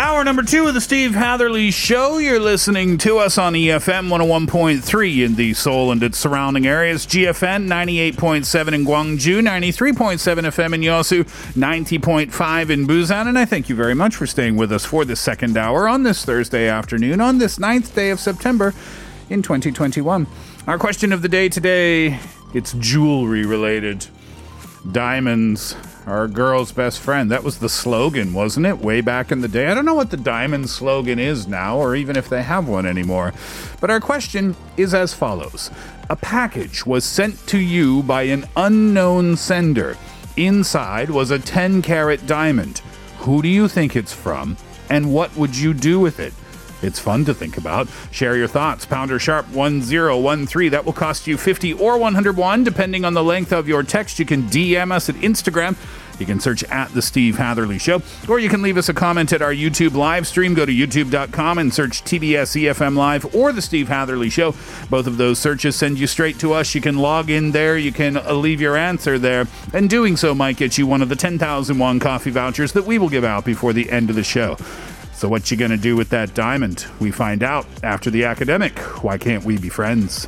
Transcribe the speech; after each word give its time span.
Hour 0.00 0.24
number 0.24 0.42
two 0.42 0.66
of 0.66 0.72
the 0.72 0.80
Steve 0.80 1.12
Hatherly 1.12 1.70
Show. 1.70 2.16
You're 2.16 2.40
listening 2.40 2.96
to 2.98 3.18
us 3.18 3.36
on 3.36 3.52
EFM 3.52 4.08
101.3 4.08 5.26
in 5.26 5.34
the 5.34 5.52
Seoul 5.52 5.92
and 5.92 6.02
its 6.02 6.16
surrounding 6.16 6.66
areas, 6.66 7.04
GFN 7.04 7.68
98.7 7.68 8.72
in 8.72 8.86
Gwangju, 8.86 9.42
93.7 9.42 10.18
FM 10.46 10.74
in 10.74 10.80
Yosu, 10.80 11.24
90.5 11.52 12.70
in 12.70 12.86
Busan. 12.86 13.28
And 13.28 13.38
I 13.38 13.44
thank 13.44 13.68
you 13.68 13.74
very 13.74 13.92
much 13.92 14.16
for 14.16 14.26
staying 14.26 14.56
with 14.56 14.72
us 14.72 14.86
for 14.86 15.04
the 15.04 15.14
second 15.14 15.58
hour 15.58 15.86
on 15.86 16.02
this 16.02 16.24
Thursday 16.24 16.66
afternoon, 16.66 17.20
on 17.20 17.36
this 17.36 17.58
ninth 17.58 17.94
day 17.94 18.08
of 18.08 18.18
September 18.18 18.72
in 19.28 19.42
2021. 19.42 20.26
Our 20.66 20.78
question 20.78 21.12
of 21.12 21.20
the 21.20 21.28
day 21.28 21.50
today 21.50 22.18
it's 22.54 22.72
jewelry 22.72 23.44
related. 23.44 24.06
Diamonds 24.92 25.76
a 26.06 26.28
girl's 26.28 26.72
best 26.72 26.98
friend. 26.98 27.30
That 27.30 27.44
was 27.44 27.58
the 27.58 27.68
slogan, 27.68 28.32
wasn't 28.32 28.66
it? 28.66 28.78
Way 28.78 29.00
back 29.00 29.30
in 29.30 29.40
the 29.40 29.48
day. 29.48 29.66
I 29.66 29.74
don't 29.74 29.84
know 29.84 29.94
what 29.94 30.10
the 30.10 30.16
diamond 30.16 30.70
slogan 30.70 31.18
is 31.18 31.46
now, 31.46 31.76
or 31.76 31.94
even 31.94 32.16
if 32.16 32.28
they 32.28 32.42
have 32.42 32.68
one 32.68 32.86
anymore. 32.86 33.32
But 33.80 33.90
our 33.90 34.00
question 34.00 34.56
is 34.76 34.94
as 34.94 35.14
follows 35.14 35.70
A 36.08 36.16
package 36.16 36.86
was 36.86 37.04
sent 37.04 37.46
to 37.48 37.58
you 37.58 38.02
by 38.02 38.22
an 38.22 38.46
unknown 38.56 39.36
sender. 39.36 39.96
Inside 40.36 41.10
was 41.10 41.30
a 41.30 41.38
10 41.38 41.82
carat 41.82 42.26
diamond. 42.26 42.82
Who 43.18 43.42
do 43.42 43.48
you 43.48 43.68
think 43.68 43.94
it's 43.94 44.12
from? 44.12 44.56
And 44.88 45.12
what 45.12 45.36
would 45.36 45.56
you 45.56 45.74
do 45.74 46.00
with 46.00 46.18
it? 46.18 46.32
It's 46.82 46.98
fun 46.98 47.24
to 47.26 47.34
think 47.34 47.56
about. 47.56 47.88
Share 48.10 48.36
your 48.36 48.48
thoughts. 48.48 48.86
Pounder 48.86 49.18
sharp 49.18 49.48
1013. 49.48 50.70
That 50.70 50.84
will 50.84 50.92
cost 50.92 51.26
you 51.26 51.36
50 51.36 51.74
or 51.74 51.98
101, 51.98 52.64
depending 52.64 53.04
on 53.04 53.14
the 53.14 53.24
length 53.24 53.52
of 53.52 53.68
your 53.68 53.82
text. 53.82 54.18
You 54.18 54.26
can 54.26 54.44
DM 54.44 54.92
us 54.92 55.08
at 55.08 55.14
Instagram. 55.16 55.76
You 56.20 56.26
can 56.26 56.38
search 56.38 56.62
at 56.64 56.92
The 56.92 57.00
Steve 57.00 57.38
Hatherly 57.38 57.78
Show, 57.78 58.02
or 58.28 58.38
you 58.38 58.50
can 58.50 58.60
leave 58.60 58.76
us 58.76 58.90
a 58.90 58.94
comment 58.94 59.32
at 59.32 59.40
our 59.40 59.54
YouTube 59.54 59.94
live 59.94 60.26
stream. 60.26 60.52
Go 60.52 60.66
to 60.66 60.72
youtube.com 60.72 61.56
and 61.56 61.72
search 61.72 62.04
TBS 62.04 62.60
EFM 62.60 62.94
Live 62.94 63.34
or 63.34 63.52
The 63.52 63.62
Steve 63.62 63.88
Hatherly 63.88 64.28
Show. 64.28 64.54
Both 64.90 65.06
of 65.06 65.16
those 65.16 65.38
searches 65.38 65.76
send 65.76 65.98
you 65.98 66.06
straight 66.06 66.38
to 66.40 66.52
us. 66.52 66.74
You 66.74 66.82
can 66.82 66.98
log 66.98 67.30
in 67.30 67.52
there, 67.52 67.78
you 67.78 67.90
can 67.90 68.18
uh, 68.18 68.34
leave 68.34 68.60
your 68.60 68.76
answer 68.76 69.18
there, 69.18 69.46
and 69.72 69.88
doing 69.88 70.18
so 70.18 70.34
might 70.34 70.58
get 70.58 70.76
you 70.76 70.86
one 70.86 71.00
of 71.00 71.08
the 71.08 71.16
10,000 71.16 71.78
won 71.78 71.98
coffee 71.98 72.30
vouchers 72.30 72.72
that 72.72 72.84
we 72.84 72.98
will 72.98 73.08
give 73.08 73.24
out 73.24 73.46
before 73.46 73.72
the 73.72 73.90
end 73.90 74.10
of 74.10 74.16
the 74.16 74.22
show. 74.22 74.58
So, 75.20 75.28
what 75.28 75.50
you 75.50 75.58
gonna 75.58 75.76
do 75.76 75.96
with 75.96 76.08
that 76.08 76.32
diamond? 76.32 76.86
We 76.98 77.10
find 77.10 77.42
out 77.42 77.66
after 77.82 78.08
the 78.08 78.24
academic. 78.24 78.78
Why 79.04 79.18
can't 79.18 79.44
we 79.44 79.58
be 79.58 79.68
friends? 79.68 80.26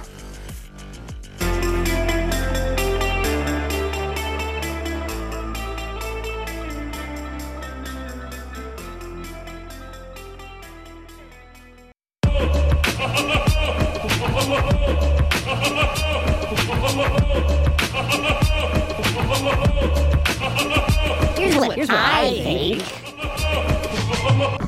Here's 21.38 21.56
what, 21.56 21.76
here's 21.76 21.88
what 21.88 21.98
I 21.98 22.28
think. 22.44 22.51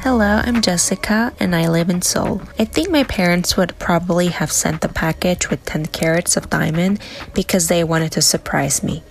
Hello, 0.05 0.43
I'm 0.45 0.61
Jessica 0.61 1.33
and 1.41 1.57
I 1.57 1.67
live 1.67 1.89
in 1.89 2.03
Seoul. 2.03 2.43
I 2.59 2.67
think 2.67 2.91
my 2.91 3.05
parents 3.05 3.57
would 3.57 3.79
probably 3.79 4.27
have 4.27 4.53
sent 4.53 4.83
the 4.83 4.89
package 4.91 5.49
with 5.49 5.65
10 5.65 5.87
carats 5.87 6.37
of 6.37 6.51
diamond 6.51 7.01
because 7.33 7.69
they 7.69 7.83
wanted 7.85 8.13
to 8.13 8.21
surprise 8.21 8.83
me. 8.83 9.03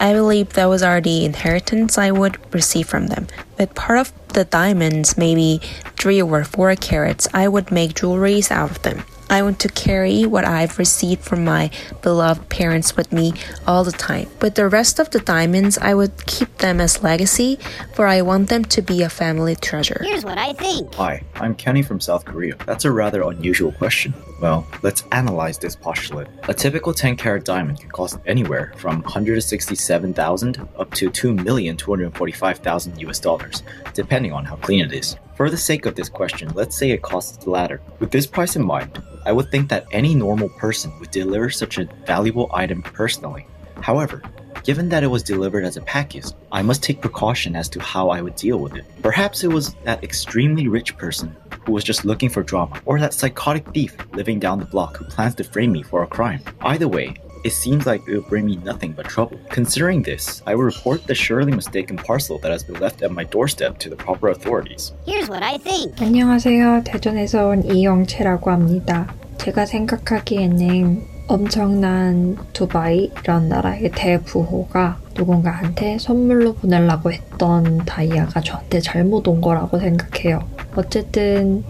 I 0.00 0.12
believe 0.12 0.54
that 0.54 0.64
was 0.64 0.82
already 0.82 1.24
inheritance 1.24 1.96
I 1.96 2.10
would 2.10 2.36
receive 2.52 2.88
from 2.88 3.06
them. 3.06 3.28
But 3.56 3.76
part 3.76 4.00
of 4.00 4.12
the 4.30 4.42
diamonds, 4.42 5.16
maybe 5.16 5.60
3 6.00 6.20
or 6.20 6.42
4 6.42 6.74
carats, 6.74 7.28
I 7.32 7.46
would 7.46 7.70
make 7.70 7.94
jewelries 7.94 8.50
out 8.50 8.72
of 8.72 8.82
them. 8.82 9.04
I 9.30 9.42
want 9.42 9.60
to 9.60 9.68
carry 9.68 10.26
what 10.26 10.44
I've 10.44 10.76
received 10.76 11.22
from 11.22 11.44
my 11.44 11.70
beloved 12.02 12.48
parents 12.48 12.96
with 12.96 13.12
me 13.12 13.32
all 13.64 13.84
the 13.84 13.92
time. 13.92 14.28
But 14.40 14.56
the 14.56 14.68
rest 14.68 14.98
of 14.98 15.10
the 15.10 15.20
diamonds, 15.20 15.78
I 15.78 15.94
would 15.94 16.26
keep 16.26 16.58
them 16.58 16.80
as 16.80 17.00
legacy, 17.04 17.60
for 17.94 18.08
I 18.08 18.22
want 18.22 18.48
them 18.48 18.64
to 18.64 18.82
be 18.82 19.02
a 19.02 19.08
family 19.08 19.54
treasure. 19.54 20.02
Here's 20.04 20.24
what 20.24 20.36
I 20.36 20.52
think. 20.54 20.92
Hi, 20.96 21.22
I'm 21.36 21.54
Kenny 21.54 21.82
from 21.82 22.00
South 22.00 22.24
Korea. 22.24 22.56
That's 22.66 22.84
a 22.84 22.90
rather 22.90 23.22
unusual 23.22 23.70
question. 23.70 24.14
Well, 24.42 24.66
let's 24.82 25.04
analyze 25.12 25.58
this 25.58 25.76
postulate. 25.76 26.26
A 26.48 26.54
typical 26.54 26.92
10 26.92 27.16
carat 27.16 27.44
diamond 27.44 27.78
can 27.78 27.90
cost 27.90 28.18
anywhere 28.26 28.72
from 28.78 29.02
167,000 29.02 30.68
up 30.76 30.92
to 30.94 31.08
2,245,000 31.08 33.00
US 33.00 33.20
dollars, 33.20 33.62
depending 33.94 34.32
on 34.32 34.44
how 34.44 34.56
clean 34.56 34.84
it 34.84 34.92
is. 34.92 35.16
For 35.40 35.48
the 35.48 35.56
sake 35.56 35.86
of 35.86 35.94
this 35.94 36.10
question, 36.10 36.50
let's 36.52 36.76
say 36.76 36.90
it 36.90 37.00
costs 37.00 37.42
the 37.42 37.48
latter. 37.48 37.80
With 37.98 38.10
this 38.10 38.26
price 38.26 38.56
in 38.56 38.62
mind, 38.62 39.02
I 39.24 39.32
would 39.32 39.50
think 39.50 39.70
that 39.70 39.86
any 39.90 40.14
normal 40.14 40.50
person 40.50 40.92
would 41.00 41.10
deliver 41.10 41.48
such 41.48 41.78
a 41.78 41.88
valuable 42.04 42.50
item 42.52 42.82
personally. 42.82 43.46
However, 43.80 44.22
given 44.64 44.90
that 44.90 45.02
it 45.02 45.06
was 45.06 45.22
delivered 45.22 45.64
as 45.64 45.78
a 45.78 45.80
package, 45.80 46.26
I 46.52 46.60
must 46.60 46.82
take 46.82 47.00
precaution 47.00 47.56
as 47.56 47.70
to 47.70 47.80
how 47.80 48.10
I 48.10 48.20
would 48.20 48.36
deal 48.36 48.58
with 48.58 48.74
it. 48.74 48.84
Perhaps 49.00 49.42
it 49.42 49.48
was 49.48 49.72
that 49.84 50.04
extremely 50.04 50.68
rich 50.68 50.98
person 50.98 51.34
who 51.64 51.72
was 51.72 51.84
just 51.84 52.04
looking 52.04 52.28
for 52.28 52.42
drama, 52.42 52.78
or 52.84 53.00
that 53.00 53.14
psychotic 53.14 53.66
thief 53.72 53.96
living 54.12 54.40
down 54.40 54.58
the 54.58 54.66
block 54.66 54.98
who 54.98 55.06
plans 55.06 55.36
to 55.36 55.44
frame 55.44 55.72
me 55.72 55.82
for 55.82 56.02
a 56.02 56.06
crime. 56.06 56.42
Either 56.60 56.86
way, 56.86 57.14
it 57.44 57.52
seems 57.52 57.86
like 57.86 58.02
it 58.06 58.14
will 58.14 58.28
bring 58.28 58.46
me 58.46 58.56
nothing 58.56 58.92
but 58.92 59.06
trouble. 59.08 59.38
Considering 59.48 60.02
this, 60.02 60.42
I 60.46 60.54
will 60.54 60.64
report 60.64 61.06
the 61.06 61.14
surely 61.14 61.52
mistaken 61.52 61.96
parcel 61.96 62.38
that 62.40 62.50
has 62.50 62.62
been 62.64 62.80
left 62.80 63.02
at 63.02 63.10
my 63.10 63.24
doorstep 63.24 63.78
to 63.78 63.88
the 63.88 63.96
proper 63.96 64.28
authorities. 64.28 64.92
Here's 65.06 65.28
what 65.28 65.42
I 65.42 65.58
think. 65.58 66.00
안녕하세요. 66.00 66.82
대전에서 66.84 67.48
온 67.48 67.64
이영채라고 67.64 68.50
합니다. 68.50 69.14
제가 69.38 69.64
생각하기에는 69.66 71.02
엄청난 71.28 72.36
두바이 72.52 73.12
이런 73.22 73.48
나라의 73.48 73.92
대부호가 73.94 74.98
누군가한테 75.14 75.98
선물로 75.98 76.54
보내려고 76.54 77.12
했던 77.12 77.78
다이아가 77.84 78.40
저한테 78.40 78.80
잘못 78.80 79.28
온 79.28 79.40
거라고 79.40 79.78
생각해요. 79.78 80.40
어쨌든 80.74 81.62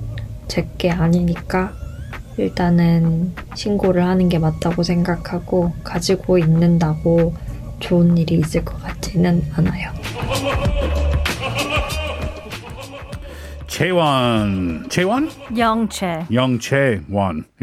제게 0.48 0.90
아니니까 0.90 1.74
일단은 2.40 3.32
신고를 3.54 4.04
하는 4.04 4.28
게 4.28 4.38
맞다고 4.38 4.82
생각하고 4.82 5.72
가지고 5.84 6.38
있는다고 6.38 7.34
좋은 7.80 8.16
일이 8.16 8.36
있을 8.36 8.64
것 8.64 8.82
같지는 8.82 9.42
않아요. 9.56 9.90
Chaewon. 13.80 14.84
Chaewon? 14.90 15.30
Youngche. 15.48 15.56
Young 15.56 15.88
Che 15.88 16.26
Young 16.28 16.58
Che 16.58 17.00
won. 17.08 17.46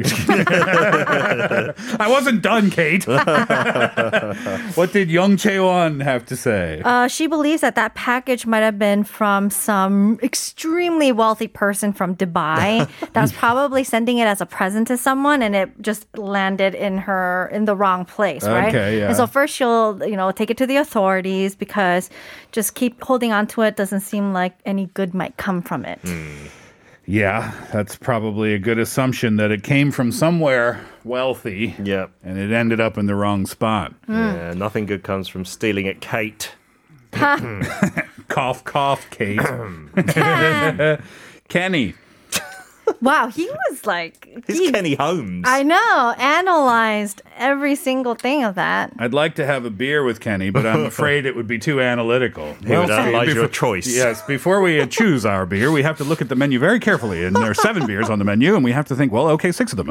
I 1.99 2.07
wasn't 2.09 2.41
done, 2.41 2.71
Kate. 2.71 3.05
what 4.75 4.93
did 4.93 5.11
Young 5.11 5.37
Chaewon 5.37 6.03
have 6.03 6.25
to 6.25 6.35
say? 6.35 6.81
Uh, 6.83 7.07
she 7.07 7.27
believes 7.27 7.61
that 7.61 7.75
that 7.75 7.93
package 7.93 8.47
might 8.47 8.61
have 8.61 8.79
been 8.79 9.03
from 9.03 9.51
some 9.51 10.17
extremely 10.23 11.11
wealthy 11.11 11.47
person 11.47 11.93
from 11.93 12.15
Dubai 12.15 12.89
that 13.13 13.21
was 13.21 13.31
probably 13.31 13.83
sending 13.83 14.17
it 14.17 14.25
as 14.25 14.41
a 14.41 14.47
present 14.47 14.87
to 14.87 14.97
someone, 14.97 15.43
and 15.43 15.55
it 15.55 15.69
just 15.81 16.07
landed 16.17 16.73
in 16.73 16.97
her 16.97 17.47
in 17.53 17.65
the 17.65 17.75
wrong 17.75 18.05
place, 18.05 18.43
right? 18.43 18.69
Okay, 18.69 18.99
yeah. 18.99 19.09
And 19.09 19.15
so 19.15 19.27
first 19.27 19.53
she'll 19.53 20.01
you 20.03 20.15
know 20.15 20.31
take 20.31 20.49
it 20.49 20.57
to 20.57 20.65
the 20.65 20.77
authorities 20.77 21.55
because 21.55 22.09
just 22.51 22.73
keep 22.73 23.03
holding 23.03 23.31
on 23.31 23.45
to 23.45 23.61
it 23.61 23.75
doesn't 23.75 23.99
seem 23.99 24.33
like 24.33 24.57
any 24.65 24.87
good 24.95 25.13
might 25.13 25.37
come 25.37 25.61
from 25.61 25.85
it. 25.85 25.99
Mm. 26.07 26.49
Yeah, 27.09 27.53
that's 27.71 27.95
probably 27.95 28.53
a 28.53 28.59
good 28.59 28.77
assumption 28.77 29.37
that 29.37 29.49
it 29.49 29.63
came 29.63 29.91
from 29.91 30.11
somewhere 30.11 30.85
wealthy. 31.05 31.73
Yep. 31.81 32.11
And 32.21 32.37
it 32.37 32.51
ended 32.51 32.81
up 32.81 32.97
in 32.97 33.05
the 33.05 33.15
wrong 33.15 33.45
spot. 33.45 33.93
Yeah, 34.09 34.53
nothing 34.53 34.85
good 34.85 35.03
comes 35.03 35.29
from 35.29 35.45
stealing 35.45 35.87
at 35.87 36.01
Kate. 36.01 36.51
cough, 38.27 38.63
cough, 38.65 39.09
Kate. 39.09 39.39
Kenny. 41.47 41.93
Wow, 43.01 43.27
he 43.27 43.45
was 43.69 43.85
like 43.85 44.27
He's 44.47 44.59
he- 44.59 44.71
Kenny 44.71 44.95
Holmes. 44.95 45.45
I 45.47 45.63
know, 45.63 46.15
analyzed 46.17 47.21
every 47.37 47.75
single 47.75 48.15
thing 48.15 48.43
of 48.43 48.55
that. 48.55 48.91
I'd 48.99 49.13
like 49.13 49.35
to 49.35 49.45
have 49.45 49.65
a 49.65 49.69
beer 49.69 50.03
with 50.03 50.19
Kenny, 50.19 50.49
but 50.49 50.65
I'm 50.65 50.85
afraid 50.93 51.25
it 51.25 51.35
would 51.35 51.47
be 51.47 51.59
too 51.59 51.81
analytical. 51.81 52.53
He 52.65 52.69
would 52.75 52.89
analyze 52.89 53.27
your 53.27 53.35
before- 53.35 53.47
choice. 53.49 53.87
Yes, 53.87 54.21
before 54.23 54.61
we 54.61 54.79
uh, 54.79 54.85
choose 54.87 55.25
our 55.25 55.45
beer, 55.45 55.71
we 55.71 55.83
have 55.83 55.97
to 55.97 56.03
look 56.03 56.21
at 56.21 56.29
the 56.29 56.35
menu 56.35 56.59
very 56.59 56.79
carefully. 56.79 57.23
And 57.25 57.35
there 57.35 57.49
are 57.51 57.53
seven 57.53 57.85
beers 57.85 58.09
on 58.09 58.19
the 58.19 58.25
menu, 58.25 58.55
and 58.55 58.63
we 58.63 58.71
have 58.71 58.85
to 58.87 58.95
think, 58.95 59.11
well, 59.11 59.27
okay, 59.29 59.51
six 59.51 59.71
of 59.73 59.77
them. 59.77 59.87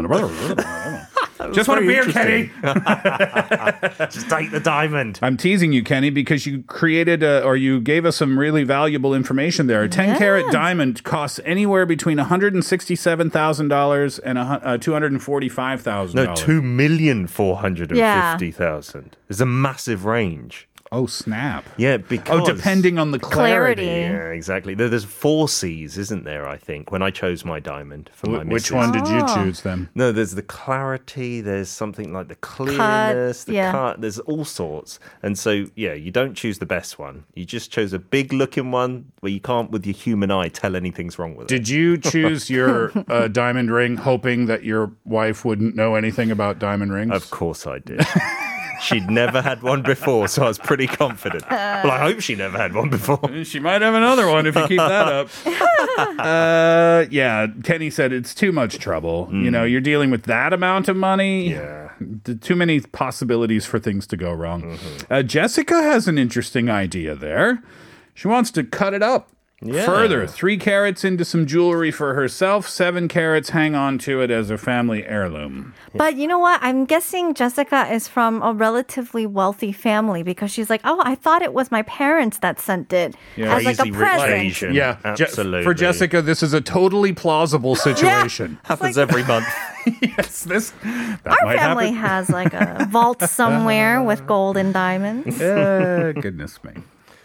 Just 1.52 1.68
want 1.68 1.84
a 1.84 1.86
beer, 1.86 2.04
Kenny. 2.04 2.50
Just 4.10 4.28
take 4.28 4.50
the 4.50 4.60
diamond. 4.60 5.18
I'm 5.22 5.36
teasing 5.36 5.72
you, 5.72 5.82
Kenny, 5.82 6.10
because 6.10 6.46
you 6.46 6.62
created 6.64 7.22
a, 7.22 7.42
or 7.44 7.56
you 7.56 7.80
gave 7.80 8.04
us 8.04 8.16
some 8.16 8.38
really 8.38 8.64
valuable 8.64 9.14
information 9.14 9.66
there. 9.66 9.82
A 9.82 9.88
10 9.88 10.18
carat 10.18 10.50
diamond 10.50 11.02
costs 11.04 11.40
anywhere 11.44 11.86
between 11.86 12.18
$167,000 12.18 14.20
and 14.24 14.38
uh, 14.38 14.58
$245,000. 14.78 16.14
No, 16.14 16.34
two 16.34 16.62
million 16.62 17.26
four 17.26 17.56
hundred 17.56 17.90
and 17.90 17.98
fifty 18.32 18.50
thousand. 18.50 19.16
There's 19.28 19.40
a 19.40 19.46
massive 19.46 20.04
range. 20.04 20.68
Oh 20.92 21.06
snap! 21.06 21.64
Yeah, 21.76 21.96
because 21.96 22.48
Oh, 22.48 22.54
depending 22.54 22.98
on 22.98 23.10
the 23.10 23.18
clarity. 23.18 23.84
Yeah, 23.86 24.28
exactly. 24.30 24.74
There's 24.74 25.04
four 25.04 25.48
C's, 25.48 25.98
isn't 25.98 26.24
there? 26.24 26.48
I 26.48 26.56
think 26.56 26.92
when 26.92 27.02
I 27.02 27.10
chose 27.10 27.44
my 27.44 27.58
diamond 27.60 28.08
for 28.12 28.30
my 28.30 28.38
which 28.38 28.70
missus. 28.70 28.72
one 28.72 28.92
did 28.92 29.06
you 29.08 29.20
Oh. 29.22 29.34
choose 29.34 29.62
then? 29.62 29.88
No, 29.94 30.12
there's 30.12 30.32
the 30.36 30.42
clarity. 30.42 31.40
There's 31.40 31.68
something 31.68 32.12
like 32.12 32.28
the 32.28 32.36
clearness, 32.36 33.44
the 33.44 33.54
yeah. 33.54 33.72
cut. 33.72 34.00
There's 34.00 34.18
all 34.20 34.44
sorts. 34.44 35.00
And 35.22 35.36
so, 35.38 35.66
yeah, 35.74 35.94
you 35.94 36.10
don't 36.10 36.34
choose 36.34 36.58
the 36.58 36.66
best 36.66 36.98
one. 36.98 37.24
You 37.34 37.44
just 37.44 37.70
chose 37.72 37.92
a 37.92 37.98
big 37.98 38.32
looking 38.32 38.70
one 38.70 39.10
where 39.20 39.32
you 39.32 39.40
can't, 39.40 39.70
with 39.70 39.86
your 39.86 39.94
human 39.94 40.30
eye, 40.30 40.48
tell 40.48 40.76
anything's 40.76 41.18
wrong 41.18 41.34
with 41.34 41.46
it. 41.50 41.54
Did 41.54 41.68
you 41.68 41.96
choose 42.12 42.48
your 42.48 42.92
uh, 43.08 43.28
diamond 43.28 43.70
ring 43.72 43.96
hoping 43.96 44.46
that 44.46 44.62
your 44.64 44.92
wife 45.04 45.44
wouldn't 45.44 45.74
know 45.74 45.94
anything 45.96 46.30
about 46.30 46.58
diamond 46.58 46.92
rings? 46.92 47.12
Of 47.12 47.30
course 47.30 47.66
I 47.66 47.80
did. 47.80 48.00
She'd 48.80 49.10
never 49.10 49.40
had 49.42 49.62
one 49.62 49.82
before, 49.82 50.28
so 50.28 50.44
I 50.44 50.48
was 50.48 50.58
pretty 50.58 50.86
confident. 50.86 51.44
Well, 51.50 51.90
I 51.90 51.98
hope 51.98 52.20
she 52.20 52.34
never 52.34 52.58
had 52.58 52.74
one 52.74 52.90
before. 52.90 53.44
She 53.44 53.58
might 53.60 53.82
have 53.82 53.94
another 53.94 54.28
one 54.28 54.46
if 54.46 54.54
you 54.54 54.66
keep 54.66 54.78
that 54.78 55.08
up. 55.08 55.28
uh, 56.18 57.06
yeah, 57.10 57.46
Kenny 57.64 57.90
said 57.90 58.12
it's 58.12 58.34
too 58.34 58.52
much 58.52 58.78
trouble. 58.78 59.28
You 59.32 59.50
know, 59.50 59.64
you're 59.64 59.80
dealing 59.80 60.10
with 60.10 60.24
that 60.24 60.52
amount 60.52 60.88
of 60.88 60.96
money. 60.96 61.50
Yeah. 61.50 61.90
Th- 62.24 62.40
Too 62.40 62.56
many 62.56 62.80
possibilities 62.80 63.64
for 63.66 63.78
things 63.78 64.06
to 64.08 64.16
go 64.16 64.32
wrong. 64.32 64.78
Uh, 65.10 65.22
Jessica 65.22 65.82
has 65.82 66.06
an 66.08 66.18
interesting 66.18 66.68
idea 66.68 67.14
there. 67.14 67.62
She 68.14 68.28
wants 68.28 68.50
to 68.52 68.64
cut 68.64 68.92
it 68.94 69.02
up. 69.02 69.30
Yeah. 69.62 69.86
Further, 69.86 70.26
three 70.26 70.58
carats 70.58 71.02
into 71.02 71.24
some 71.24 71.46
jewelry 71.46 71.90
for 71.90 72.12
herself, 72.12 72.68
seven 72.68 73.08
carats 73.08 73.50
hang 73.50 73.74
on 73.74 73.96
to 74.00 74.20
it 74.20 74.30
as 74.30 74.50
a 74.50 74.58
family 74.58 75.06
heirloom. 75.06 75.72
But 75.94 76.16
you 76.16 76.26
know 76.26 76.38
what? 76.38 76.60
I'm 76.62 76.84
guessing 76.84 77.32
Jessica 77.32 77.90
is 77.90 78.06
from 78.06 78.42
a 78.42 78.52
relatively 78.52 79.24
wealthy 79.24 79.72
family 79.72 80.22
because 80.22 80.50
she's 80.50 80.68
like, 80.68 80.82
oh, 80.84 81.00
I 81.02 81.14
thought 81.14 81.40
it 81.40 81.54
was 81.54 81.70
my 81.70 81.80
parents 81.82 82.40
that 82.40 82.60
sent 82.60 82.92
it 82.92 83.16
Yeah. 83.36 83.56
as 83.56 83.64
like 83.64 83.78
a 83.78 83.90
present. 83.90 84.30
Asian. 84.30 84.74
Yeah, 84.74 84.98
Je- 85.14 85.24
absolutely. 85.24 85.62
for 85.64 85.72
Jessica, 85.72 86.20
this 86.20 86.42
is 86.42 86.52
a 86.52 86.60
totally 86.60 87.14
plausible 87.14 87.76
situation. 87.88 88.58
happens 88.64 88.98
every 88.98 89.24
month. 89.24 89.46
yes, 90.02 90.44
this 90.44 90.70
that 90.82 91.20
Our 91.40 91.46
might 91.46 91.56
family 91.58 91.92
happen. 91.92 92.10
has 92.10 92.28
like 92.28 92.52
a 92.52 92.86
vault 92.90 93.22
somewhere 93.28 94.02
with 94.02 94.26
gold 94.26 94.58
and 94.58 94.74
diamonds. 94.74 95.40
Uh, 95.40 96.12
goodness 96.20 96.62
me. 96.62 96.72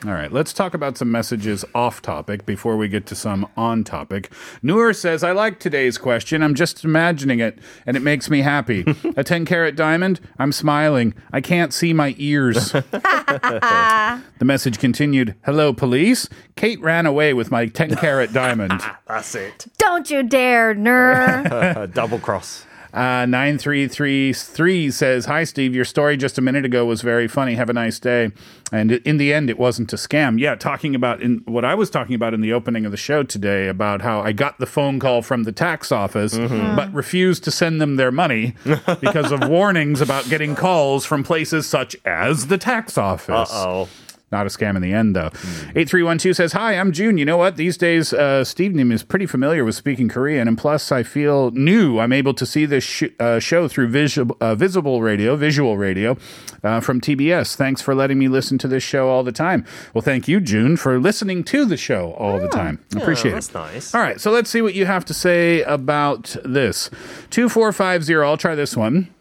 All 0.04 0.14
right, 0.14 0.32
let's 0.32 0.52
talk 0.52 0.74
about 0.74 0.98
some 0.98 1.12
messages 1.12 1.64
off 1.76 2.02
topic 2.02 2.44
before 2.44 2.76
we 2.76 2.88
get 2.88 3.06
to 3.06 3.16
some 3.16 3.48
on 3.56 3.84
topic. 3.84 4.32
Noor 4.64 4.94
says, 4.94 5.24
I 5.24 5.32
like 5.32 5.60
today's 5.60 6.00
question. 6.00 6.42
I'm 6.42 6.56
just 6.56 6.84
imagining 6.84 7.40
it, 7.40 7.60
and 7.86 7.96
it 7.96 8.00
makes 8.00 8.28
me 8.28 8.42
happy. 8.42 8.84
A 9.16 9.24
10 9.24 9.46
carat 9.46 9.76
diamond? 9.76 10.20
I'm 10.40 10.52
smiling. 10.52 11.14
I 11.32 11.40
can't 11.40 11.72
see 11.72 11.94
my 11.94 12.16
ears. 12.18 12.72
the 12.72 14.22
message 14.40 14.80
continued 14.80 15.36
Hello, 15.46 15.72
police. 15.72 16.28
Kate 16.56 16.82
ran 16.82 17.06
away 17.06 17.36
with 17.36 17.52
my 17.52 17.68
10 17.68 17.96
carat 17.98 18.34
diamond. 18.34 18.82
That's 19.08 19.36
it. 19.36 19.68
Don't 19.78 20.10
you 20.10 20.24
dare, 20.24 20.74
ner. 20.74 21.88
Double 21.94 22.18
cross. 22.18 22.66
Uh, 22.94 23.26
9333 23.26 24.92
says, 24.92 25.26
Hi, 25.26 25.44
Steve. 25.44 25.74
Your 25.74 25.86
story 25.86 26.18
just 26.18 26.38
a 26.38 26.42
minute 26.42 26.66
ago 26.66 26.86
was 26.86 27.02
very 27.02 27.28
funny. 27.28 27.56
Have 27.56 27.70
a 27.70 27.74
nice 27.74 28.00
day. 28.00 28.32
And 28.72 28.92
in 28.92 29.18
the 29.18 29.34
end, 29.34 29.50
it 29.50 29.58
wasn't 29.58 29.92
a 29.94 29.96
scam. 29.96 30.40
Yeah, 30.40 30.56
talking 30.56 30.96
about 30.96 31.22
in 31.22 31.42
what 31.46 31.64
I 31.66 31.76
was 31.76 31.90
talking 31.90 32.16
about 32.16 32.34
in 32.34 32.42
the 32.42 32.54
opening 32.54 32.86
of 32.86 32.92
the 32.92 32.98
show 32.98 33.24
today 33.24 33.68
about 33.68 34.02
how 34.02 34.22
I 34.22 34.32
got 34.32 34.60
the 34.60 34.66
phone 34.66 35.00
call 35.00 35.22
from 35.22 35.44
the 35.44 35.52
tax 35.52 35.92
office, 35.92 36.38
but 36.38 36.94
refused 36.94 37.44
to 37.46 37.52
send 37.52 37.82
them 37.82 37.96
their 37.96 38.12
money 38.12 38.56
because 39.02 39.32
of 39.32 39.48
warnings 39.50 40.02
about 40.02 40.30
getting 40.30 40.56
calls 40.56 41.06
from 41.06 41.24
places 41.24 41.68
such 41.68 41.96
as 42.06 42.48
the 42.48 42.58
tax 42.58 42.98
office. 42.98 43.52
Uh-oh. 43.52 43.88
Not 44.32 44.46
a 44.46 44.50
scam 44.50 44.78
in 44.78 44.82
the 44.82 44.94
end, 44.94 45.14
though. 45.14 45.30
8312 45.76 46.36
says, 46.38 46.54
Hi, 46.54 46.78
I'm 46.78 46.94
June. 46.94 47.18
You 47.18 47.26
know 47.26 47.36
what? 47.36 47.58
These 47.58 47.76
days, 47.76 48.14
uh, 48.14 48.46
Steve 48.46 48.74
Nim 48.74 48.90
is 48.92 49.04
pretty 49.04 49.26
familiar 49.26 49.66
with 49.66 49.76
speaking 49.76 50.08
Korean, 50.08 50.48
and 50.48 50.58
plus, 50.58 50.90
I 50.90 51.04
feel 51.04 51.52
new. 51.52 52.00
I'm 52.00 52.14
able 52.14 52.34
to 52.36 52.46
see 52.46 52.66
this 52.66 52.84
sh- 52.84 53.04
uh, 53.20 53.40
show 53.40 53.68
through 53.68 53.90
visual, 53.90 54.38
uh, 54.40 54.56
visible 54.56 55.02
radio, 55.02 55.36
visual 55.36 55.78
radio 55.78 56.16
uh, 56.64 56.80
from 56.80 57.02
TBS. 57.02 57.56
Thanks 57.56 57.82
for 57.82 57.94
letting 57.94 58.20
me 58.20 58.30
listen 58.30 58.58
to 58.60 58.70
this 58.70 58.84
show 58.84 59.10
all 59.10 59.24
the 59.24 59.34
time. 59.34 59.66
Well, 59.94 60.02
thank 60.02 60.30
you, 60.30 60.40
June, 60.40 60.78
for 60.78 60.98
listening 60.98 61.44
to 61.46 61.66
the 61.66 61.78
show 61.78 62.14
all 62.14 62.40
the 62.40 62.48
time. 62.48 62.80
I 62.96 63.00
appreciate 63.02 63.32
that's 63.32 63.50
it. 63.50 63.54
That's 63.54 63.74
nice. 63.74 63.96
All 63.96 64.02
right, 64.02 64.22
so 64.22 64.32
let's 64.32 64.50
see 64.50 64.62
what 64.62 64.74
you 64.76 64.86
have 64.86 65.04
to 65.06 65.14
say 65.14 65.62
about 65.64 66.38
this. 66.46 66.90
2450, 67.32 68.16
I'll 68.16 68.38
try 68.38 68.56
this 68.56 68.78
one. 68.78 69.14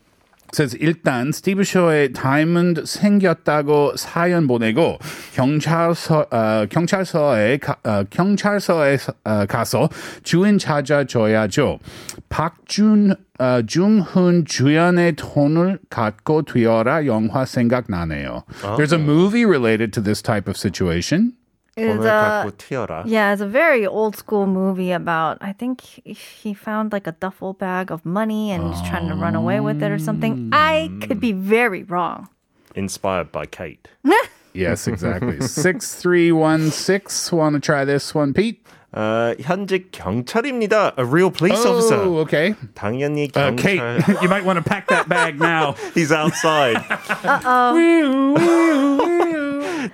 Says 0.55 0.77
일단 0.81 1.33
스티브 1.33 1.65
쇼의 1.65 2.13
다이몬드 2.13 2.85
생겼다고 2.87 3.97
사연 3.97 4.47
보내고 4.47 4.99
경찰서 5.35 6.27
어, 6.31 6.67
경찰서에 6.69 7.59
가, 7.59 7.77
어, 7.85 8.05
경찰서에 8.11 8.99
어, 9.25 9.47
가서 9.47 9.89
주인 10.23 10.59
찾아줘야죠. 10.59 11.79
박준 12.29 13.15
어, 13.39 13.63
중훈 13.67 14.45
주연의 14.45 15.17
돈을 15.17 15.79
갖고 15.89 16.43
되어라 16.43 17.07
영화 17.07 17.45
생각나네요. 17.45 18.45
There's 18.77 18.93
a 18.93 19.01
movie 19.01 19.45
related 19.45 19.93
to 19.93 20.03
this 20.03 20.23
type 20.23 20.49
of 20.49 20.59
situation. 20.59 21.33
It's 21.80 22.00
돈을 22.00 22.08
a- 22.08 22.46
갖고 22.48 22.52
튀어라. 22.58 23.04
Yeah, 23.06 23.34
it's 23.34 23.42
a 23.42 23.48
very 23.48 23.86
old 23.86 24.16
school 24.16 24.48
movie 24.48 24.92
about. 24.94 25.38
I 25.42 25.52
think 25.52 25.82
he- 25.82 26.14
he 26.16 26.54
found 26.54 26.94
like 26.94 27.06
a 27.06 27.12
duffel 27.12 27.52
bag 27.54 27.92
of 27.92 28.06
money 28.06 28.52
and 28.52 28.64
was 28.70 28.82
trying 28.88 29.10
to 29.10 29.16
run 29.16 29.36
away 29.36 29.60
with 29.60 29.84
it 29.84 29.92
or 29.92 30.00
something. 30.00 30.50
I 30.54 30.90
could 31.06 31.20
be 31.20 31.34
very 31.34 31.84
wrong. 31.84 32.30
Inspired 32.76 33.32
by 33.32 33.46
Kate. 33.46 33.88
Yes, 34.54 34.88
exactly. 34.88 35.42
6316. 35.42 37.36
Want 37.38 37.56
to 37.56 37.60
try 37.60 37.84
this 37.84 38.16
one, 38.16 38.32
Pete? 38.32 38.64
어, 38.96 39.36
현직 39.42 39.92
경찰입니다. 39.92 40.94
A 40.96 41.04
real 41.04 41.30
police 41.30 41.66
officer. 41.66 42.00
Oh, 42.00 42.20
okay. 42.24 42.56
당연히 42.76 43.28
Uh, 43.36 43.52
경찰. 43.52 43.58
Kate, 43.60 43.82
you 44.24 44.30
might 44.30 44.46
want 44.46 44.56
to 44.56 44.64
pack 44.64 44.88
that 44.88 45.10
bag 45.10 45.38
now. 45.38 45.76
He's 45.94 46.14
outside. 46.14 46.80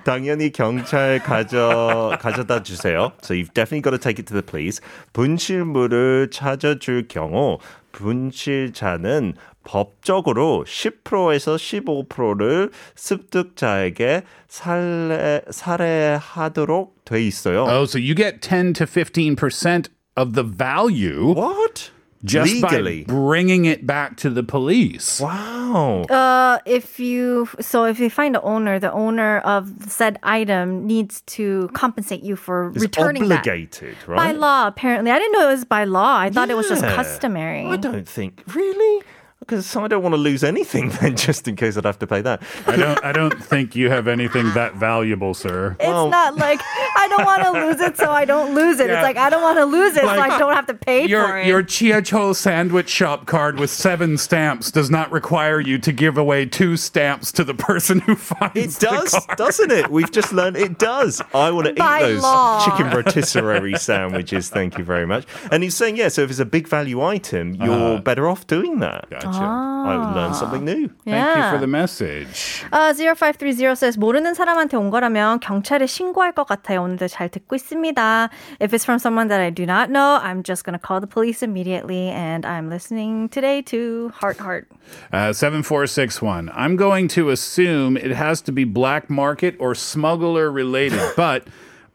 당연히 0.07 0.53
경찰 0.53 1.19
가져 1.19 2.17
가져다 2.21 2.63
주세요. 2.63 3.11
So 3.21 3.33
you've 3.33 3.53
definitely 3.53 3.81
got 3.81 3.91
to 3.91 3.99
take 3.99 4.17
it 4.17 4.25
to 4.27 4.33
the 4.33 4.41
police. 4.41 4.79
분실물을 5.11 6.29
찾아줄 6.31 7.09
경우 7.09 7.59
분실자는 7.91 9.33
법적으로 9.65 10.63
10%에서 10.65 11.57
15%를 11.57 12.71
습득자에게 12.95 14.23
살해, 14.47 15.41
살해하도록 15.51 17.03
돼 17.03 17.21
있어요. 17.27 17.65
Oh, 17.65 17.83
so 17.83 17.99
you 17.99 18.15
get 18.15 18.39
10 18.39 18.71
to 18.75 18.85
15% 18.85 19.89
of 20.15 20.31
the 20.31 20.45
value 20.45 21.35
What? 21.35 21.91
Just 22.27 22.53
Legally? 22.53 23.03
by 23.03 23.13
bringing 23.13 23.65
it 23.65 23.85
back 23.87 24.17
to 24.17 24.29
the 24.29 24.43
police. 24.43 25.19
Wow. 25.19 26.03
Uh, 26.03 26.59
if 26.65 26.99
you 26.99 27.49
so 27.59 27.85
if 27.85 27.99
you 27.99 28.09
find 28.09 28.35
the 28.35 28.41
owner, 28.41 28.79
the 28.79 28.91
owner 28.91 29.39
of 29.39 29.71
said 29.89 30.19
item 30.23 30.85
needs 30.85 31.21
to 31.21 31.69
compensate 31.73 32.23
you 32.23 32.35
for 32.35 32.69
It's 32.71 32.79
returning 32.81 33.27
that. 33.29 33.39
obligated, 33.39 33.95
right? 34.07 34.17
By 34.17 34.31
law, 34.33 34.67
apparently. 34.67 35.11
I 35.11 35.19
didn't 35.19 35.33
know 35.33 35.47
it 35.47 35.51
was 35.51 35.65
by 35.65 35.83
law. 35.85 36.17
I 36.17 36.29
thought 36.29 36.49
it 36.49 36.57
was 36.57 36.69
just 36.69 36.83
customary. 36.83 37.65
I 37.65 37.77
don't 37.77 38.07
think 38.07 38.43
really. 38.53 39.03
Because 39.47 39.75
I 39.75 39.87
don't 39.87 40.03
want 40.03 40.13
to 40.13 40.17
lose 40.17 40.43
anything 40.43 40.89
then, 41.01 41.15
just 41.27 41.47
in 41.47 41.55
case 41.55 41.77
I'd 41.77 41.85
have 41.85 41.99
to 41.99 42.07
pay 42.07 42.21
that. 42.21 42.43
I 42.65 42.75
don't. 42.75 43.03
I 43.03 43.11
don't 43.11 43.41
think 43.41 43.75
you 43.75 43.89
have 43.89 44.07
anything 44.07 44.53
that 44.53 44.75
valuable, 44.75 45.33
sir. 45.33 45.75
It's 45.79 45.87
not 45.87 46.35
like 46.35 46.59
I 46.61 47.07
don't 47.09 47.25
want 47.25 47.43
to 47.43 47.51
lose 47.51 47.79
it, 47.79 47.97
so 47.97 48.11
I 48.11 48.25
don't 48.25 48.53
lose 48.53 48.79
it. 48.79 48.87
Yeah. 48.89 48.97
It's 48.97 49.03
like 49.03 49.17
I 49.17 49.29
don't 49.29 49.41
want 49.41 49.57
to 49.57 49.65
lose 49.65 49.95
it, 49.95 50.03
so 50.03 50.09
I 50.09 50.37
don't 50.37 50.53
have 50.53 50.67
to 50.67 50.73
pay 50.73 51.01
for 51.01 51.05
it. 51.05 51.09
Your 51.09 51.37
it. 51.37 51.47
your 51.47 51.63
Chiacho 51.63 52.35
sandwich 52.35 52.89
shop 52.89 53.25
card 53.25 53.59
with 53.59 53.69
seven 53.69 54.17
stamps 54.17 54.71
does 54.71 54.89
not 54.89 55.11
require 55.11 55.59
you 55.59 55.77
to 55.79 55.91
give 55.91 56.17
away 56.17 56.45
two 56.45 56.77
stamps 56.77 57.31
to 57.33 57.43
the 57.43 57.53
person 57.53 57.99
who 58.01 58.15
finds 58.15 58.55
It 58.55 58.67
It 58.67 58.79
does, 58.79 59.25
doesn't 59.37 59.71
it? 59.71 59.89
We've 59.89 60.11
just 60.11 60.33
learned 60.33 60.57
it 60.57 60.77
does. 60.77 61.21
I 61.33 61.51
want 61.51 61.67
to 61.67 61.73
eat 61.73 61.99
those 62.01 62.21
law. 62.21 62.65
chicken 62.65 62.91
rotisserie 62.91 63.77
sandwiches. 63.77 64.49
Thank 64.49 64.77
you 64.77 64.83
very 64.83 65.05
much. 65.05 65.25
And 65.51 65.63
he's 65.63 65.75
saying, 65.75 65.97
yeah, 65.97 66.09
so 66.09 66.23
if 66.23 66.29
it's 66.29 66.39
a 66.39 66.45
big 66.45 66.67
value 66.67 67.01
item, 67.01 67.55
you're 67.55 67.71
uh-huh. 67.71 68.01
better 68.01 68.27
off 68.27 68.47
doing 68.47 68.79
that. 68.79 69.09
Gotcha. 69.09 69.36
I 69.36 70.14
learned 70.14 70.36
something 70.36 70.64
new. 70.64 70.88
Thank 71.04 71.06
you 71.06 71.42
Yeah. 71.42 71.50
for 71.50 71.58
the 71.58 71.66
message. 71.66 72.64
아, 72.70 72.92
0530 72.94 73.76
says 73.76 73.98
모르는 73.98 74.34
사람한테 74.34 74.76
온 74.76 74.90
거라면 74.90 75.40
경찰에 75.40 75.86
신고할 75.86 76.32
것 76.32 76.46
같아요. 76.46 76.82
오늘도 76.82 77.08
잘 77.08 77.28
듣고 77.28 77.56
있습니다. 77.56 78.30
If 78.60 78.72
it's 78.72 78.84
from 78.84 78.98
someone 78.98 79.28
that 79.28 79.40
I 79.40 79.50
do 79.50 79.64
not 79.66 79.90
know, 79.90 80.18
I'm 80.22 80.42
just 80.42 80.64
going 80.64 80.78
to 80.78 80.82
call 80.82 81.00
the 81.00 81.06
police 81.06 81.42
immediately 81.42 82.08
and 82.08 82.46
I'm 82.46 82.68
listening 82.70 83.28
today 83.28 83.62
to 83.72 84.10
Heart 84.14 84.38
Heart. 84.38 84.68
Uh, 85.12 85.32
7461. 85.32 86.50
I'm 86.54 86.76
going 86.76 87.08
to 87.08 87.30
assume 87.30 87.96
it 87.96 88.12
has 88.12 88.40
to 88.42 88.52
be 88.52 88.64
black 88.64 89.10
market 89.10 89.56
or 89.58 89.74
smuggler 89.74 90.50
related, 90.50 91.00
but 91.16 91.46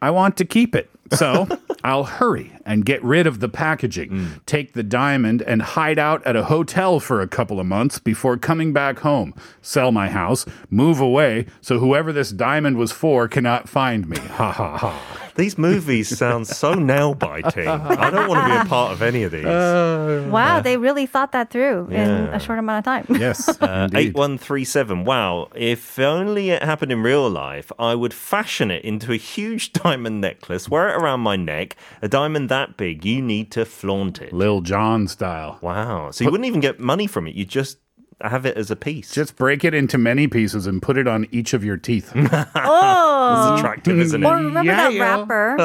I 0.02 0.12
want 0.12 0.38
to 0.38 0.46
keep 0.46 0.76
it. 0.76 0.90
So 1.14 1.48
I'll 1.85 2.05
hurry 2.05 2.53
and 2.65 2.85
get 2.85 3.03
rid 3.03 3.27
of 3.27 3.41
the 3.41 3.49
packaging, 3.49 4.11
mm. 4.11 4.47
take 4.47 4.73
the 4.73 4.83
diamond, 4.83 5.43
and 5.43 5.63
hide 5.63 5.99
out 5.99 6.25
at 6.27 6.37
a 6.37 6.45
hotel 6.45 7.01
for 7.01 7.21
a 7.21 7.29
couple 7.29 7.59
of 7.59 7.67
months 7.67 7.99
before 7.99 8.37
coming 8.37 8.73
back 8.73 9.01
home. 9.01 9.35
Sell 9.61 9.93
my 9.93 10.09
house, 10.09 10.47
move 10.71 11.01
away, 11.01 11.47
so 11.61 11.79
whoever 11.79 12.13
this 12.13 12.31
diamond 12.31 12.77
was 12.77 12.93
for 12.93 13.29
cannot 13.29 13.69
find 13.69 14.09
me. 14.09 14.19
Ha 14.19 14.53
ha 14.53 14.77
ha. 14.77 15.22
These 15.35 15.57
movies 15.59 16.17
sound 16.17 16.47
so 16.47 16.75
nail 16.93 17.15
biting. 17.15 17.67
I 17.69 18.11
don't 18.11 18.29
want 18.29 18.47
to 18.47 18.53
be 18.55 18.57
a 18.61 18.65
part 18.65 18.93
of 18.93 19.03
any 19.03 19.23
of 19.23 19.33
these. 19.33 19.45
Wow, 19.45 20.61
they 20.61 20.77
really 20.77 21.07
thought 21.07 21.33
that 21.33 21.51
through 21.51 21.89
in 21.89 22.09
a 22.09 22.39
short 22.39 22.59
amount 22.59 22.79
of 22.79 22.85
time. 22.85 23.07
Yes. 23.23 23.49
Uh, 23.49 23.89
8137. 23.95 25.05
Wow. 25.05 25.49
If 25.55 25.99
only 25.99 26.51
it 26.51 26.63
happened 26.63 26.91
in 26.91 27.03
real 27.03 27.29
life, 27.31 27.71
I 27.79 27.95
would 27.95 28.13
fashion 28.13 28.71
it 28.71 28.85
into 28.85 29.13
a 29.13 29.17
huge 29.17 29.73
diamond 29.85 30.21
necklace, 30.21 30.69
wear 30.69 30.89
it 30.89 30.97
around 30.97 31.21
my 31.21 31.37
neck. 31.37 31.77
A 32.01 32.09
diamond 32.09 32.49
that 32.49 32.77
big, 32.77 33.05
you 33.05 33.23
need 33.23 33.53
to 33.53 33.65
flaunt 33.65 34.21
it. 34.21 34.33
Lil 34.33 34.61
Jon 34.61 35.07
style. 35.07 35.59
Wow. 35.61 36.11
So 36.11 36.25
you 36.25 36.31
wouldn't 36.31 36.47
even 36.47 36.61
get 36.61 36.81
money 36.81 37.07
from 37.07 37.27
it. 37.29 37.35
You 37.35 37.45
just 37.45 37.79
have 38.21 38.47
it 38.47 38.57
as 38.57 38.71
a 38.71 38.77
piece. 38.77 39.13
Just 39.13 39.37
break 39.37 39.65
it 39.65 39.75
into 39.75 39.99
many 39.99 40.27
pieces 40.29 40.67
and 40.67 40.81
put 40.81 40.97
it 40.97 41.07
on 41.09 41.27
each 41.33 41.55
of 41.55 41.65
your 41.65 41.77
teeth. 41.77 42.13
Oh. 42.15 43.12
Attractive, 43.57 43.99
isn't 43.99 44.25
Or 44.25 44.35
it? 44.39 44.43
remember 44.43 44.71
Yeah, 44.71 44.77
that 44.89 44.93
yeah. 44.95 45.03
rapper 45.03 45.57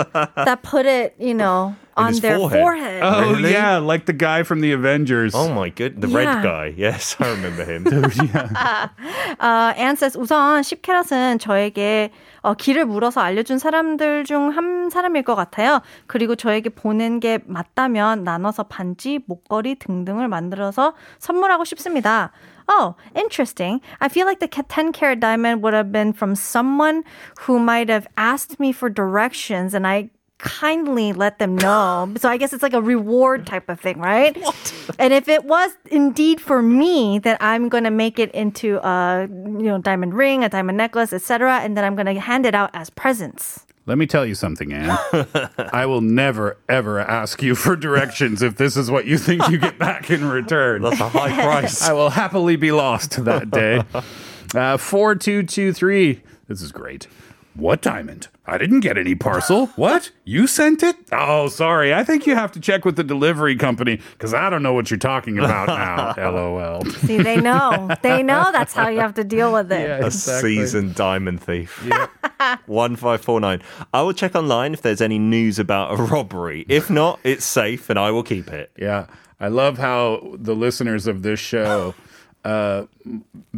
that 0.45 0.63
put 0.63 0.85
it, 0.85 1.15
you 1.19 1.33
know, 1.33 1.75
on 1.97 2.09
his 2.13 2.21
their 2.21 2.37
forehead. 2.37 2.61
forehead. 2.61 3.01
Oh 3.03 3.33
Really? 3.33 3.51
yeah, 3.53 3.77
like 3.81 4.05
the 4.05 4.13
guy 4.13 4.43
from 4.43 4.61
the 4.61 4.71
Avengers. 4.71 5.33
Oh 5.33 5.49
my 5.49 5.69
good. 5.69 5.99
The 6.01 6.07
Yeah. 6.07 6.17
red 6.17 6.43
guy. 6.43 6.65
Yes, 6.77 7.17
I 7.19 7.29
remember 7.33 7.65
him. 7.65 7.83
어, 9.39 9.73
Anne 9.77 9.95
says, 9.97 10.15
우선 10.17 10.61
10캐럿은 10.61 11.39
저에게 11.39 12.11
어, 12.41 12.53
길을 12.53 12.85
물어서 12.85 13.21
알려준 13.21 13.57
사람들 13.59 14.23
중 14.25 14.49
한 14.51 14.89
사람일 14.89 15.23
것 15.23 15.35
같아요. 15.35 15.81
그리고 16.07 16.35
저에게 16.35 16.69
보낸 16.69 17.19
게 17.19 17.39
맞다면 17.45 18.23
나눠서 18.23 18.63
반지, 18.63 19.19
목걸이 19.25 19.75
등등을 19.79 20.27
만들어서 20.27 20.93
선물하고 21.19 21.65
싶습니다. 21.65 22.31
Oh, 22.67 22.95
interesting. 23.15 23.81
I 24.01 24.09
feel 24.09 24.25
like 24.25 24.39
the 24.39 24.47
10 24.47 24.91
carat 24.91 25.19
diamond 25.19 25.63
would 25.63 25.73
have 25.73 25.91
been 25.91 26.11
from 26.13 26.35
someone 26.35 27.03
who 27.41 27.59
might 27.59 27.89
have 27.89 28.07
asked 28.17 28.59
me 28.59 28.71
for 28.71 28.89
directions 28.89 29.73
and 29.73 29.87
I 29.87 30.09
kindly 30.39 31.13
let 31.13 31.39
them 31.39 31.55
know. 31.55 32.13
So 32.17 32.29
I 32.29 32.37
guess 32.37 32.51
it's 32.51 32.63
like 32.63 32.73
a 32.73 32.81
reward 32.81 33.45
type 33.45 33.69
of 33.69 33.79
thing, 33.79 33.99
right? 33.99 34.35
And 34.97 35.13
if 35.13 35.27
it 35.27 35.45
was 35.45 35.71
indeed 35.91 36.41
for 36.41 36.61
me, 36.61 37.19
then 37.19 37.37
I'm 37.39 37.69
gonna 37.69 37.91
make 37.91 38.17
it 38.17 38.31
into 38.31 38.77
a 38.85 39.27
you 39.29 39.69
know 39.69 39.77
diamond 39.77 40.15
ring, 40.15 40.43
a 40.43 40.49
diamond 40.49 40.77
necklace, 40.77 41.13
etc., 41.13 41.59
and 41.59 41.77
then 41.77 41.83
I'm 41.85 41.95
gonna 41.95 42.19
hand 42.19 42.45
it 42.45 42.55
out 42.55 42.71
as 42.73 42.89
presents. 42.89 43.66
Let 43.87 43.97
me 43.97 44.05
tell 44.05 44.25
you 44.25 44.35
something, 44.35 44.73
Anne. 44.73 44.97
I 45.57 45.85
will 45.85 46.01
never, 46.01 46.57
ever 46.67 46.99
ask 46.99 47.41
you 47.41 47.55
for 47.55 47.77
directions 47.77 48.41
if 48.41 48.57
this 48.57 48.75
is 48.75 48.91
what 48.91 49.05
you 49.05 49.17
think 49.17 49.47
you 49.47 49.57
get 49.57 49.79
back 49.79 50.11
in 50.11 50.25
return. 50.25 50.81
That's 50.81 50.99
a 50.99 51.07
high 51.07 51.33
price. 51.41 51.81
I 51.87 51.93
will 51.93 52.09
happily 52.09 52.57
be 52.57 52.71
lost 52.71 53.23
that 53.25 53.49
day. 53.49 53.83
Uh, 54.55 54.77
4223. 54.77 56.21
This 56.47 56.61
is 56.61 56.71
great. 56.71 57.07
What 57.57 57.81
diamond? 57.81 58.27
I 58.45 58.57
didn't 58.57 58.79
get 58.81 58.97
any 58.97 59.15
parcel. 59.15 59.67
What? 59.75 60.11
You 60.23 60.45
sent 60.47 60.83
it? 60.83 60.95
Oh, 61.11 61.49
sorry. 61.49 61.93
I 61.93 62.03
think 62.03 62.27
you 62.27 62.35
have 62.35 62.51
to 62.53 62.59
check 62.59 62.85
with 62.85 62.95
the 62.95 63.03
delivery 63.03 63.55
company 63.55 63.99
because 64.13 64.33
I 64.33 64.49
don't 64.49 64.61
know 64.63 64.73
what 64.73 64.89
you're 64.91 64.99
talking 64.99 65.39
about 65.39 65.67
now. 65.67 66.13
LOL. 66.31 66.85
See, 66.85 67.17
they 67.17 67.37
know. 67.41 67.89
they 68.03 68.21
know 68.21 68.51
that's 68.51 68.73
how 68.73 68.89
you 68.89 68.99
have 68.99 69.15
to 69.15 69.23
deal 69.23 69.51
with 69.51 69.71
it. 69.71 69.81
Yeah, 69.89 70.05
A 70.05 70.11
seasoned 70.11 70.95
diamond 70.95 71.41
thief. 71.41 71.83
Yeah. 71.87 72.07
1549. 72.67 73.61
I 73.93 74.01
will 74.03 74.13
check 74.13 74.35
online 74.35 74.73
if 74.73 74.81
there's 74.81 75.01
any 75.01 75.17
news 75.17 75.57
about 75.57 75.99
a 75.99 76.03
robbery. 76.03 76.65
If 76.69 76.89
not, 76.89 77.19
it's 77.23 77.45
safe 77.45 77.89
and 77.89 77.97
I 77.97 78.11
will 78.11 78.23
keep 78.23 78.49
it. 78.49 78.71
Yeah. 78.77 79.07
I 79.39 79.47
love 79.47 79.77
how 79.77 80.35
the 80.35 80.55
listeners 80.55 81.07
of 81.07 81.23
this 81.23 81.39
show 81.39 81.95
uh, 82.43 82.85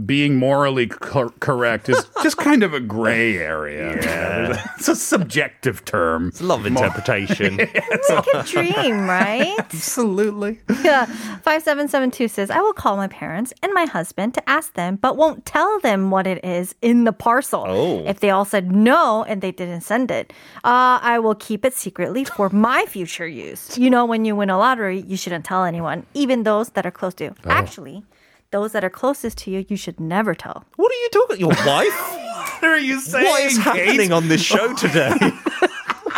being 0.06 0.38
morally 0.38 0.88
cor- 0.88 1.34
correct 1.40 1.90
is 1.90 2.10
just 2.24 2.38
kind 2.38 2.64
of 2.64 2.74
a 2.74 2.80
gray 2.80 3.38
area. 3.38 3.96
Yeah. 4.02 4.66
It's 4.78 4.88
a 4.88 4.96
subjective 4.96 5.86
term. 5.86 6.30
It's 6.30 6.42
love 6.42 6.66
interpretation. 6.66 7.60
It's 7.92 8.10
like 8.10 8.26
a 8.34 8.44
dream, 8.44 9.08
right? 9.08 9.56
Absolutely. 9.60 10.60
Yeah. 10.84 11.06
5772 11.06 12.28
says, 12.28 12.50
I 12.50 12.62
will 12.62 12.74
call 12.74 12.98
my 12.98 13.08
parents 13.08 13.54
and 13.62 13.74
my 13.74 13.86
husband 13.86 14.34
to 14.36 14.50
ask 14.50 14.74
them, 14.74 14.96
but 14.96 15.18
won't 15.18 15.46
tell 15.46 15.80
them 15.82 16.12
what 16.12 16.26
it 16.26 16.44
is 16.44 16.76
in 16.82 17.04
the 17.04 17.12
parcel. 17.14 17.66
Oh. 17.68 18.06
If 18.06 18.22
they 18.22 18.30
all 18.30 18.46
said 18.46 18.72
no 18.72 19.24
and 19.24 19.42
they 19.42 19.52
didn't 19.52 19.82
send 19.82 20.12
it, 20.12 20.34
uh, 20.64 21.00
I 21.02 21.20
will 21.20 21.36
keep 21.36 21.66
it 21.66 21.74
secretly 21.74 22.24
for 22.24 22.50
my 22.50 22.86
future 22.86 23.28
use. 23.28 23.78
You 23.78 23.90
know, 23.90 24.06
when 24.06 24.26
you 24.26 24.36
win 24.36 24.50
a 24.50 24.58
lottery, 24.58 25.02
you 25.02 25.18
shouldn't 25.18 25.46
tell 25.46 25.64
anyone, 25.64 26.06
even 26.14 26.44
those 26.44 26.70
that 26.70 26.86
are 26.86 26.92
close 26.92 27.14
to 27.16 27.26
you. 27.26 27.36
Oh. 27.46 27.52
Actually, 27.52 28.04
those 28.52 28.72
that 28.72 28.84
are 28.84 28.90
closest 28.90 29.38
to 29.40 29.52
you, 29.52 29.66
you 29.68 29.78
should 29.78 30.00
never 30.00 30.34
tell. 30.36 30.66
What 30.76 30.92
are 30.92 30.96
you 30.96 31.10
talking? 31.12 31.40
Your 31.40 31.50
wife? 31.66 32.16
What 32.62 32.64
are 32.72 32.78
you 32.78 33.00
saying? 33.00 33.26
what 33.26 33.44
is 33.44 33.58
happening 33.58 34.12
on 34.12 34.28
this 34.28 34.42
show 34.42 34.74
today? 34.76 35.14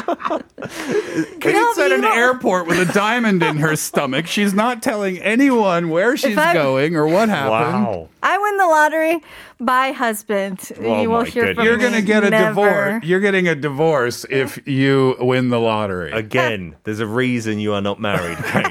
Kate's 1.40 1.78
at 1.78 1.92
an 1.92 2.04
airport 2.04 2.68
with 2.68 2.78
a 2.90 2.92
diamond 2.94 3.42
in 3.44 3.58
her 3.58 3.76
stomach. 3.76 4.28
She's 4.28 4.54
not 4.54 4.82
telling 4.84 5.18
anyone 5.20 5.90
where 5.90 6.16
she's 6.18 6.36
going 6.36 6.96
or 6.96 7.08
what 7.08 7.30
happened. 7.30 7.86
wow. 7.86 8.10
I 8.24 8.38
win 8.38 8.58
the 8.58 8.66
lottery, 8.68 9.20
my 9.60 9.92
husband. 9.92 10.72
Oh 10.80 11.02
you 11.02 11.10
will 11.10 11.24
hear 11.24 11.46
goodness. 11.46 11.56
from 11.58 11.66
You're 11.66 11.78
gonna 11.78 12.02
get 12.02 12.24
a 12.24 12.30
Never. 12.30 12.48
divorce. 12.50 13.04
You're 13.04 13.20
getting 13.20 13.48
a 13.48 13.56
divorce 13.56 14.26
if 14.30 14.66
you 14.68 15.16
win 15.20 15.50
the 15.50 15.60
lottery. 15.60 16.12
Again, 16.12 16.76
there's 16.84 17.00
a 17.00 17.08
reason 17.08 17.60
you 17.60 17.74
are 17.74 17.82
not 17.82 18.00
married. 18.00 18.38
Kate. 18.38 18.66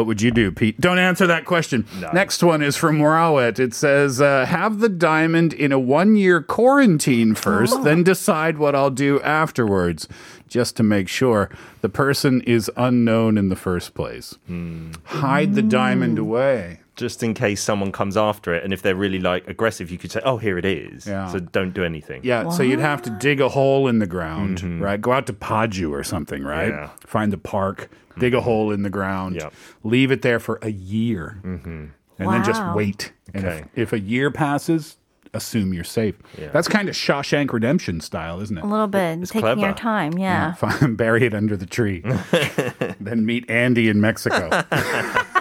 Wow. 0.00 0.04
What 0.04 0.06
would 0.06 0.22
you 0.22 0.30
do, 0.30 0.50
Pete? 0.50 0.80
Don't 0.80 0.98
answer 0.98 1.26
that 1.26 1.44
question. 1.44 1.84
Next 2.12 2.42
one 2.42 2.62
is 2.62 2.76
from 2.76 3.00
Rawet. 3.02 3.58
It 3.58 3.74
says, 3.74 4.20
uh, 4.20 4.46
"Have 4.46 4.80
the 4.80 4.88
diamond 4.88 5.52
in 5.52 5.72
a 5.72 5.78
one-year 5.78 6.42
quarantine 6.42 7.34
first, 7.34 7.84
then 7.84 8.02
decide 8.02 8.56
what 8.58 8.74
I'll 8.74 8.90
do 8.90 9.20
afterwards, 9.20 10.08
just 10.48 10.76
to 10.76 10.82
make 10.82 11.08
sure 11.08 11.50
the 11.82 11.88
person 11.88 12.40
is 12.42 12.70
unknown 12.76 13.36
in 13.36 13.50
the 13.50 13.56
first 13.56 13.94
place. 13.94 14.38
Hide 15.04 15.54
the 15.54 15.62
diamond 15.62 16.18
away." 16.18 16.80
Just 17.00 17.22
in 17.22 17.32
case 17.32 17.62
someone 17.62 17.92
comes 17.92 18.14
after 18.14 18.52
it, 18.52 18.62
and 18.62 18.74
if 18.74 18.82
they're 18.82 18.94
really 18.94 19.20
like 19.20 19.48
aggressive, 19.48 19.90
you 19.90 19.96
could 19.96 20.12
say, 20.12 20.20
"Oh, 20.22 20.36
here 20.36 20.58
it 20.58 20.66
is." 20.66 21.06
Yeah. 21.06 21.28
So 21.32 21.38
don't 21.40 21.72
do 21.72 21.82
anything. 21.82 22.20
Yeah, 22.22 22.50
so 22.50 22.62
you'd 22.62 22.78
have 22.78 23.00
to 23.02 23.10
dig 23.10 23.40
a 23.40 23.48
hole 23.48 23.88
in 23.88 24.00
the 24.00 24.06
ground, 24.06 24.58
mm-hmm. 24.58 24.82
right? 24.82 25.00
Go 25.00 25.12
out 25.12 25.26
to 25.28 25.32
Paju 25.32 25.90
or 25.92 26.04
something, 26.04 26.42
right? 26.44 26.68
Yeah. 26.68 26.90
Find 27.06 27.32
a 27.32 27.38
park, 27.38 27.88
dig 28.18 28.34
a 28.34 28.36
mm-hmm. 28.36 28.44
hole 28.44 28.70
in 28.70 28.82
the 28.82 28.90
ground, 28.90 29.36
Yep. 29.36 29.54
leave 29.82 30.10
it 30.12 30.20
there 30.20 30.38
for 30.38 30.58
a 30.60 30.70
year, 30.70 31.40
mm-hmm. 31.42 31.86
and 32.18 32.32
then 32.32 32.44
just 32.44 32.60
Wow. 32.60 32.76
wait. 32.76 33.12
And 33.32 33.46
Okay. 33.46 33.64
if, 33.74 33.88
if 33.88 33.92
a 33.94 34.00
year 34.00 34.30
passes, 34.30 34.98
assume 35.32 35.72
you're 35.72 35.84
safe. 35.84 36.16
Yeah. 36.38 36.50
That's 36.52 36.68
kind 36.68 36.88
of 36.90 36.94
Shawshank 36.94 37.50
Redemption 37.50 38.00
style, 38.00 38.40
isn't 38.40 38.58
it? 38.58 38.64
A 38.64 38.66
little 38.66 38.88
bit. 38.88 39.20
It's 39.20 39.30
taking 39.30 39.60
your 39.60 39.72
time. 39.72 40.18
Yeah. 40.18 40.52
Find, 40.54 40.96
bury 41.04 41.24
it 41.24 41.34
under 41.34 41.56
the 41.56 41.66
tree, 41.66 42.02
then 43.00 43.24
meet 43.24 43.48
Andy 43.48 43.88
in 43.88 44.00
Mexico. 44.02 44.64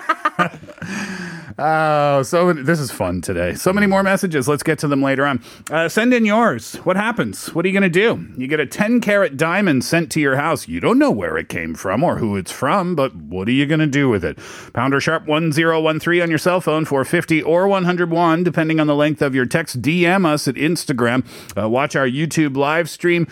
Oh, 1.61 2.23
so 2.23 2.53
this 2.53 2.79
is 2.79 2.89
fun 2.89 3.19
today. 3.19 3.53
So 3.53 3.73
many 3.73 3.85
more 3.85 4.01
messages. 4.01 4.47
Let's 4.47 4.63
get 4.63 4.79
to 4.79 4.87
them 4.87 5.03
later 5.03 5.25
on. 5.25 5.43
Uh, 5.69 5.89
send 5.89 6.13
in 6.13 6.23
yours. 6.23 6.75
What 6.85 6.95
happens? 6.95 7.53
What 7.53 7.65
are 7.65 7.67
you 7.67 7.77
going 7.77 7.91
to 7.91 7.99
do? 7.99 8.25
You 8.37 8.47
get 8.47 8.61
a 8.61 8.65
10 8.65 9.01
carat 9.01 9.35
diamond 9.35 9.83
sent 9.83 10.09
to 10.13 10.21
your 10.21 10.37
house. 10.37 10.69
You 10.69 10.79
don't 10.79 10.97
know 10.97 11.11
where 11.11 11.37
it 11.37 11.49
came 11.49 11.75
from 11.75 12.01
or 12.01 12.17
who 12.17 12.37
it's 12.37 12.51
from, 12.51 12.95
but 12.95 13.13
what 13.13 13.49
are 13.49 13.51
you 13.51 13.65
going 13.65 13.81
to 13.81 13.87
do 13.87 14.07
with 14.07 14.23
it? 14.23 14.39
Pounder 14.71 15.01
sharp 15.01 15.27
1013 15.27 16.21
on 16.21 16.29
your 16.29 16.37
cell 16.37 16.61
phone 16.61 16.85
for 16.85 17.03
50 17.03 17.43
or 17.43 17.67
101, 17.67 18.43
depending 18.45 18.79
on 18.79 18.87
the 18.87 18.95
length 18.95 19.21
of 19.21 19.35
your 19.35 19.45
text. 19.45 19.81
DM 19.81 20.25
us 20.25 20.47
at 20.47 20.55
Instagram. 20.55 21.25
Uh, 21.61 21.67
watch 21.67 21.93
our 21.93 22.07
YouTube 22.07 22.55
live 22.55 22.89
stream. 22.89 23.27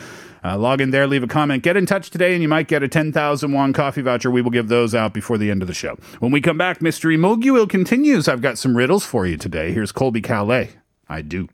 Uh, 0.48 0.58
log 0.58 0.80
in 0.80 0.92
there, 0.92 1.08
leave 1.08 1.24
a 1.24 1.28
comment, 1.28 1.62
get 1.62 1.76
in 1.76 1.86
touch 1.86 2.10
today, 2.10 2.32
and 2.32 2.42
you 2.42 2.48
might 2.48 2.70
get 2.70 2.82
a 2.82 2.88
10,000 2.88 3.52
won 3.52 3.74
coffee 3.74 4.02
voucher. 4.02 4.32
We 4.32 4.42
will 4.42 4.52
give 4.52 4.70
those 4.70 4.96
out 4.96 5.14
before 5.14 5.38
the 5.38 5.52
end 5.52 5.62
of 5.62 5.68
the 5.68 5.74
show. 5.74 5.98
When 6.20 6.32
we 6.32 6.40
come 6.40 6.58
back, 6.58 6.82
Mystery 6.82 7.18
Moguil 7.18 7.70
continues. 7.70 8.30
I've 8.30 8.42
got 8.42 8.58
some 8.58 8.78
riddles 8.78 9.06
for 9.06 9.26
you 9.26 9.36
today. 9.36 9.74
Here's 9.74 9.92
Colbie 9.92 10.22
Caillat. 10.22 10.70
I 11.10 11.22
do. 11.22 11.50